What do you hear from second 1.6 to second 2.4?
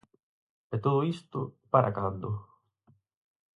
para cando?